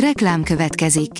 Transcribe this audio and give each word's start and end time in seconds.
Reklám 0.00 0.42
következik. 0.42 1.10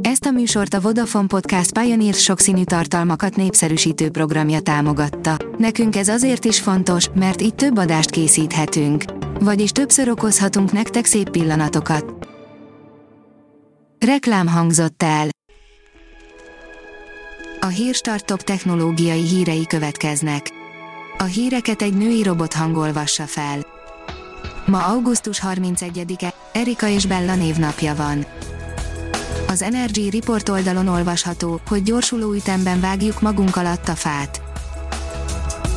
Ezt 0.00 0.24
a 0.24 0.30
műsort 0.30 0.74
a 0.74 0.80
Vodafone 0.80 1.26
Podcast 1.26 1.78
Pioneer 1.78 2.14
sokszínű 2.14 2.64
tartalmakat 2.64 3.36
népszerűsítő 3.36 4.10
programja 4.10 4.60
támogatta. 4.60 5.36
Nekünk 5.58 5.96
ez 5.96 6.08
azért 6.08 6.44
is 6.44 6.60
fontos, 6.60 7.08
mert 7.14 7.42
így 7.42 7.54
több 7.54 7.78
adást 7.78 8.10
készíthetünk. 8.10 9.04
Vagyis 9.40 9.70
többször 9.70 10.08
okozhatunk 10.08 10.72
nektek 10.72 11.04
szép 11.04 11.30
pillanatokat. 11.30 12.28
Reklám 13.98 14.46
hangzott 14.46 15.02
el. 15.02 15.28
A 17.60 17.66
Hírstart 17.66 18.44
technológiai 18.44 19.22
hírei 19.22 19.66
következnek. 19.66 20.50
A 21.18 21.24
híreket 21.24 21.82
egy 21.82 21.94
női 21.94 22.22
robot 22.22 22.52
hangolvassa 22.52 23.26
fel. 23.26 23.72
Ma 24.66 24.84
augusztus 24.84 25.40
31-e, 25.42 26.33
Erika 26.54 26.88
és 26.88 27.06
Bella 27.06 27.34
névnapja 27.34 27.94
van. 27.94 28.26
Az 29.48 29.62
Energy 29.62 30.10
Report 30.10 30.48
oldalon 30.48 30.88
olvasható, 30.88 31.60
hogy 31.68 31.82
gyorsuló 31.82 32.32
ütemben 32.32 32.80
vágjuk 32.80 33.20
magunk 33.20 33.56
alatt 33.56 33.88
a 33.88 33.94
fát. 33.94 34.42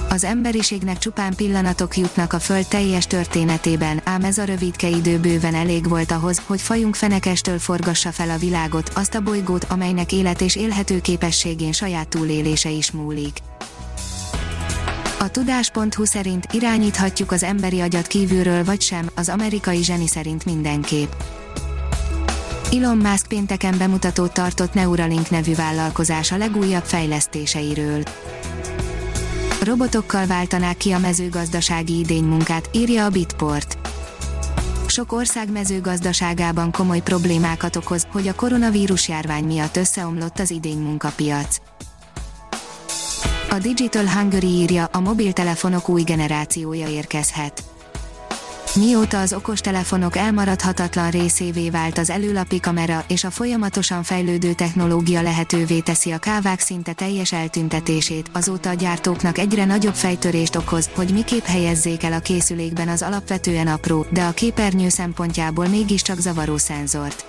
Az 0.09 0.23
emberiségnek 0.23 0.97
csupán 0.97 1.35
pillanatok 1.35 1.97
jutnak 1.97 2.33
a 2.33 2.39
Föld 2.39 2.67
teljes 2.67 3.07
történetében, 3.07 4.01
ám 4.03 4.23
ez 4.23 4.37
a 4.37 4.43
rövidke 4.43 4.87
idő 4.87 5.19
bőven 5.19 5.55
elég 5.55 5.89
volt 5.89 6.11
ahhoz, 6.11 6.41
hogy 6.45 6.61
fajunk 6.61 6.95
fenekestől 6.95 7.59
forgassa 7.59 8.11
fel 8.11 8.29
a 8.29 8.37
világot, 8.37 8.91
azt 8.95 9.15
a 9.15 9.21
bolygót, 9.21 9.63
amelynek 9.63 10.11
élet 10.11 10.41
és 10.41 10.55
élhető 10.55 11.01
képességén 11.01 11.71
saját 11.71 12.07
túlélése 12.07 12.69
is 12.69 12.91
múlik. 12.91 13.37
A 15.19 15.31
tudás.hu 15.31 16.05
szerint 16.05 16.47
irányíthatjuk 16.51 17.31
az 17.31 17.43
emberi 17.43 17.79
agyat 17.79 18.07
kívülről 18.07 18.63
vagy 18.63 18.81
sem, 18.81 19.09
az 19.15 19.29
amerikai 19.29 19.83
zseni 19.83 20.07
szerint 20.07 20.45
mindenképp. 20.45 21.11
Elon 22.71 22.97
Musk 22.97 23.27
pénteken 23.27 23.77
bemutatót 23.77 24.33
tartott 24.33 24.73
Neuralink 24.73 25.29
nevű 25.29 25.55
vállalkozás 25.55 26.31
a 26.31 26.37
legújabb 26.37 26.83
fejlesztéseiről. 26.83 28.03
Robotokkal 29.63 30.25
váltanák 30.25 30.77
ki 30.77 30.91
a 30.91 30.99
mezőgazdasági 30.99 31.99
idénymunkát, 31.99 32.69
írja 32.73 33.05
a 33.05 33.09
Bitport. 33.09 33.77
Sok 34.87 35.11
ország 35.11 35.51
mezőgazdaságában 35.51 36.71
komoly 36.71 37.01
problémákat 37.01 37.75
okoz, 37.75 38.07
hogy 38.11 38.27
a 38.27 38.35
koronavírus 38.35 39.07
járvány 39.07 39.43
miatt 39.43 39.77
összeomlott 39.77 40.39
az 40.39 40.51
idénymunkapiac. 40.51 41.57
A 43.49 43.59
Digital 43.59 44.07
Hungary 44.07 44.47
írja, 44.47 44.89
a 44.91 44.99
mobiltelefonok 44.99 45.89
új 45.89 46.01
generációja 46.01 46.87
érkezhet. 46.87 47.63
Mióta 48.75 49.19
az 49.19 49.33
okostelefonok 49.33 50.15
elmaradhatatlan 50.15 51.09
részévé 51.09 51.69
vált 51.69 51.97
az 51.97 52.09
előlapi 52.09 52.59
kamera 52.59 53.03
és 53.07 53.23
a 53.23 53.29
folyamatosan 53.29 54.03
fejlődő 54.03 54.53
technológia 54.53 55.21
lehetővé 55.21 55.79
teszi 55.79 56.11
a 56.11 56.17
kávák 56.17 56.59
szinte 56.59 56.93
teljes 56.93 57.31
eltüntetését, 57.31 58.29
azóta 58.33 58.69
a 58.69 58.73
gyártóknak 58.73 59.37
egyre 59.37 59.65
nagyobb 59.65 59.95
fejtörést 59.95 60.55
okoz, 60.55 60.89
hogy 60.95 61.09
miképp 61.13 61.43
helyezzék 61.43 62.03
el 62.03 62.13
a 62.13 62.19
készülékben 62.19 62.87
az 62.87 63.01
alapvetően 63.01 63.67
apró, 63.67 64.05
de 64.09 64.23
a 64.23 64.31
képernyő 64.31 64.89
szempontjából 64.89 65.67
mégiscsak 65.67 66.19
zavaró 66.19 66.57
szenzort. 66.57 67.25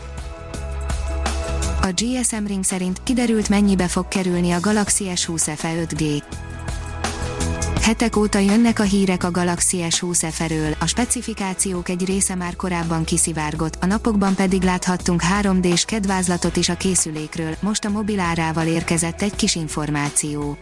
A 1.89 1.93
GSM 1.95 2.45
Ring 2.47 2.65
szerint 2.65 3.03
kiderült 3.03 3.49
mennyibe 3.49 3.89
fog 3.89 4.09
kerülni 4.09 4.51
a 4.51 4.61
Galaxy 4.61 5.05
S20 5.15 5.53
FE 5.57 5.75
5G. 5.89 6.23
Hetek 7.83 8.17
óta 8.17 8.39
jönnek 8.39 8.79
a 8.79 8.83
hírek 8.83 9.25
a 9.25 9.31
Galaxy 9.31 9.79
S20 9.89 10.29
FE-ről, 10.31 10.75
a 10.81 10.87
specifikációk 10.87 11.89
egy 11.89 12.05
része 12.05 12.35
már 12.35 12.57
korábban 12.57 13.05
kiszivárgott, 13.05 13.77
a 13.81 13.87
napokban 13.87 14.35
pedig 14.35 14.63
láthattunk 14.63 15.23
3D-s 15.41 15.85
kedvázlatot 15.85 16.57
is 16.57 16.69
a 16.69 16.77
készülékről, 16.77 17.55
most 17.61 17.85
a 17.85 17.91
mobil 17.91 18.21
árával 18.21 18.67
érkezett 18.67 19.23
egy 19.23 19.37
kis 19.37 19.55
információ. 19.55 20.59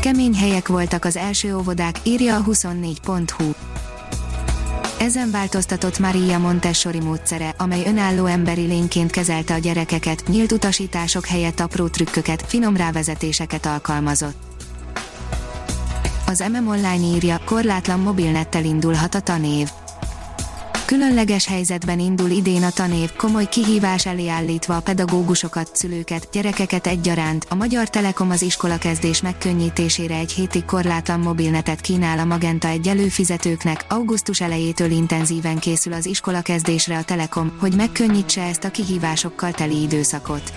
Kemény 0.00 0.34
helyek 0.34 0.68
voltak 0.68 1.04
az 1.04 1.16
első 1.16 1.56
óvodák, 1.56 1.96
írja 2.02 2.36
a 2.36 2.44
24.hu. 2.44 3.50
Ezen 5.04 5.30
változtatott 5.30 5.98
Maria 5.98 6.38
Montessori 6.38 7.00
módszere, 7.00 7.54
amely 7.58 7.82
önálló 7.86 8.26
emberi 8.26 8.66
lényként 8.66 9.10
kezelte 9.10 9.54
a 9.54 9.58
gyerekeket, 9.58 10.22
nyílt 10.28 10.52
utasítások 10.52 11.26
helyett 11.26 11.60
apró 11.60 11.88
trükköket, 11.88 12.42
finom 12.46 12.76
rávezetéseket 12.76 13.66
alkalmazott. 13.66 14.36
Az 16.26 16.44
MM 16.52 16.68
Online 16.68 17.14
írja, 17.14 17.40
korlátlan 17.44 18.00
mobilnettel 18.00 18.64
indulhat 18.64 19.14
a 19.14 19.20
tanév. 19.20 19.68
Különleges 20.86 21.46
helyzetben 21.46 21.98
indul 21.98 22.30
idén 22.30 22.62
a 22.62 22.70
tanév, 22.70 23.12
komoly 23.12 23.48
kihívás 23.48 24.06
elé 24.06 24.28
állítva 24.28 24.76
a 24.76 24.80
pedagógusokat, 24.80 25.76
szülőket, 25.76 26.28
gyerekeket 26.32 26.86
egyaránt. 26.86 27.46
A 27.48 27.54
Magyar 27.54 27.90
Telekom 27.90 28.30
az 28.30 28.42
iskolakezdés 28.42 29.22
megkönnyítésére 29.22 30.16
egy 30.16 30.32
hétig 30.32 30.64
korlátlan 30.64 31.20
mobilnetet 31.20 31.80
kínál 31.80 32.18
a 32.18 32.24
Magenta 32.24 32.68
egy 32.68 32.88
előfizetőknek. 32.88 33.84
Augusztus 33.88 34.40
elejétől 34.40 34.90
intenzíven 34.90 35.58
készül 35.58 35.92
az 35.92 36.06
iskolakezdésre 36.06 36.98
a 36.98 37.04
Telekom, 37.04 37.56
hogy 37.60 37.74
megkönnyítse 37.74 38.42
ezt 38.42 38.64
a 38.64 38.70
kihívásokkal 38.70 39.50
teli 39.50 39.82
időszakot. 39.82 40.52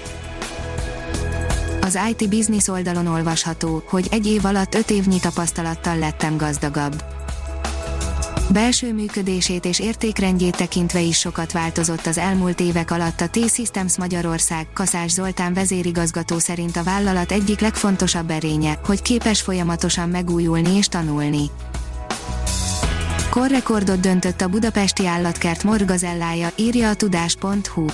Az 1.81 1.99
IT 2.09 2.29
Business 2.29 2.67
oldalon 2.67 3.07
olvasható, 3.07 3.83
hogy 3.85 4.07
egy 4.11 4.27
év 4.27 4.45
alatt 4.45 4.75
öt 4.75 4.89
évnyi 4.89 5.19
tapasztalattal 5.19 5.97
lettem 5.97 6.37
gazdagabb. 6.37 7.16
Belső 8.49 8.93
működését 8.93 9.65
és 9.65 9.79
értékrendjét 9.79 10.57
tekintve 10.57 10.99
is 10.99 11.17
sokat 11.17 11.51
változott 11.51 12.05
az 12.05 12.17
elmúlt 12.17 12.59
évek 12.59 12.91
alatt 12.91 13.21
a 13.21 13.29
T-Systems 13.29 13.97
Magyarország, 13.97 14.67
Kaszás 14.73 15.11
Zoltán 15.11 15.53
vezérigazgató 15.53 16.39
szerint 16.39 16.77
a 16.77 16.83
vállalat 16.83 17.31
egyik 17.31 17.59
legfontosabb 17.59 18.29
erénye, 18.29 18.79
hogy 18.85 19.01
képes 19.01 19.41
folyamatosan 19.41 20.09
megújulni 20.09 20.75
és 20.75 20.87
tanulni. 20.87 21.49
Korrekordot 23.29 23.99
döntött 23.99 24.41
a 24.41 24.47
budapesti 24.47 25.07
állatkert 25.07 25.63
morgazellája, 25.63 26.49
írja 26.55 26.89
a 26.89 26.95
tudás.hu. 26.95 27.85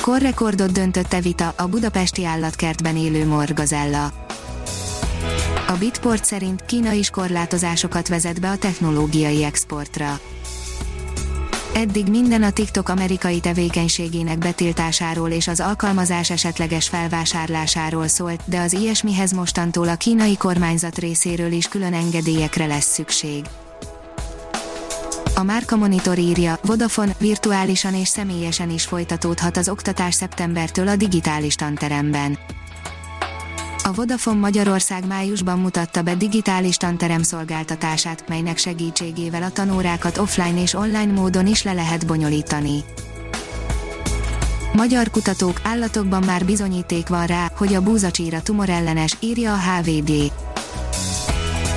Korrekordot 0.00 0.72
döntött 0.72 1.12
Evita, 1.12 1.52
a 1.56 1.66
budapesti 1.66 2.24
állatkertben 2.24 2.96
élő 2.96 3.26
morgazella. 3.26 4.12
A 5.70 5.76
Bitport 5.78 6.24
szerint 6.24 6.64
Kína 6.64 6.92
is 6.92 7.10
korlátozásokat 7.10 8.08
vezet 8.08 8.40
be 8.40 8.50
a 8.50 8.56
technológiai 8.56 9.44
exportra. 9.44 10.20
Eddig 11.74 12.06
minden 12.06 12.42
a 12.42 12.50
TikTok 12.50 12.88
amerikai 12.88 13.40
tevékenységének 13.40 14.38
betiltásáról 14.38 15.30
és 15.30 15.48
az 15.48 15.60
alkalmazás 15.60 16.30
esetleges 16.30 16.88
felvásárlásáról 16.88 18.08
szólt, 18.08 18.40
de 18.44 18.60
az 18.60 18.72
ilyesmihez 18.72 19.32
mostantól 19.32 19.88
a 19.88 19.96
kínai 19.96 20.36
kormányzat 20.36 20.98
részéről 20.98 21.52
is 21.52 21.68
külön 21.68 21.94
engedélyekre 21.94 22.66
lesz 22.66 22.92
szükség. 22.92 23.44
A 25.34 25.42
Márka 25.42 25.76
Monitor 25.76 26.18
írja, 26.18 26.58
Vodafone 26.62 27.14
virtuálisan 27.18 27.94
és 27.94 28.08
személyesen 28.08 28.70
is 28.70 28.84
folytatódhat 28.84 29.56
az 29.56 29.68
oktatás 29.68 30.14
szeptembertől 30.14 30.88
a 30.88 30.96
digitális 30.96 31.54
tanteremben. 31.54 32.38
A 33.90 33.92
Vodafone 33.92 34.38
Magyarország 34.38 35.06
májusban 35.06 35.58
mutatta 35.58 36.02
be 36.02 36.14
digitális 36.14 36.76
tanterem 36.76 37.22
szolgáltatását, 37.22 38.28
melynek 38.28 38.58
segítségével 38.58 39.42
a 39.42 39.50
tanórákat 39.50 40.18
offline 40.18 40.60
és 40.60 40.74
online 40.74 41.12
módon 41.12 41.46
is 41.46 41.62
le 41.62 41.72
lehet 41.72 42.06
bonyolítani. 42.06 42.84
Magyar 44.72 45.10
kutatók 45.10 45.60
állatokban 45.62 46.22
már 46.22 46.44
bizonyíték 46.44 47.08
van 47.08 47.26
rá, 47.26 47.50
hogy 47.56 47.74
a 47.74 47.82
búzacsíra 47.82 48.42
tumorellenes, 48.42 49.16
írja 49.20 49.52
a 49.52 49.58
HVD. 49.58 50.32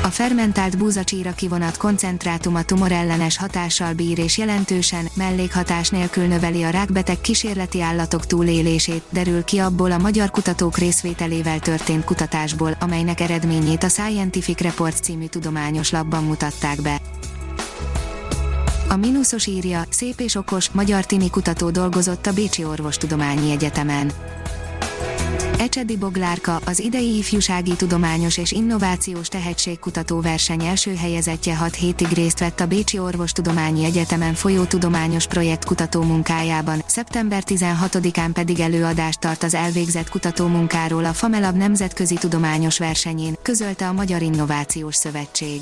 A 0.03 0.07
fermentált 0.07 0.77
búzacsíra 0.77 1.31
kivonat 1.31 1.77
koncentrátuma 1.77 2.63
tumorellenes 2.63 3.37
hatással 3.37 3.93
bír 3.93 4.19
és 4.19 4.37
jelentősen, 4.37 5.07
mellékhatás 5.13 5.89
nélkül 5.89 6.23
növeli 6.23 6.63
a 6.63 6.69
rákbeteg 6.69 7.21
kísérleti 7.21 7.81
állatok 7.81 8.25
túlélését, 8.25 9.03
derül 9.09 9.43
ki 9.43 9.57
abból 9.57 9.91
a 9.91 9.97
magyar 9.97 10.31
kutatók 10.31 10.77
részvételével 10.77 11.59
történt 11.59 12.03
kutatásból, 12.03 12.75
amelynek 12.79 13.19
eredményét 13.19 13.83
a 13.83 13.89
Scientific 13.89 14.59
Reports 14.61 14.99
című 14.99 15.25
tudományos 15.25 15.91
labban 15.91 16.23
mutatták 16.23 16.81
be. 16.81 17.01
A 18.89 18.95
mínuszos 18.95 19.45
írja, 19.45 19.85
szép 19.89 20.19
és 20.19 20.35
okos, 20.35 20.69
magyar 20.71 21.05
tini 21.05 21.29
kutató 21.29 21.69
dolgozott 21.69 22.25
a 22.25 22.33
Bécsi 22.33 22.63
Orvostudományi 22.63 23.51
Egyetemen. 23.51 24.11
Ecsedi 25.63 25.97
Boglárka, 25.97 26.59
az 26.65 26.79
idei 26.79 27.17
ifjúsági 27.17 27.75
tudományos 27.75 28.37
és 28.37 28.51
innovációs 28.51 29.27
tehetségkutató 29.27 30.21
verseny 30.21 30.63
első 30.63 30.95
helyezettje 30.95 31.55
6 31.55 31.75
hétig 31.75 32.07
részt 32.07 32.39
vett 32.39 32.59
a 32.59 32.67
Bécsi 32.67 32.99
Orvostudományi 32.99 33.85
Egyetemen 33.85 34.33
folyó 34.33 34.63
tudományos 34.63 35.27
projekt 35.27 35.65
kutató 35.65 36.01
munkájában, 36.01 36.83
szeptember 36.87 37.43
16-án 37.45 38.29
pedig 38.33 38.59
előadást 38.59 39.19
tart 39.19 39.43
az 39.43 39.53
elvégzett 39.53 40.09
kutató 40.09 40.47
munkáról 40.47 41.05
a 41.05 41.13
Famelab 41.13 41.55
nemzetközi 41.55 42.15
tudományos 42.15 42.77
versenyén, 42.77 43.35
közölte 43.41 43.87
a 43.87 43.93
Magyar 43.93 44.21
Innovációs 44.21 44.95
Szövetség. 44.95 45.61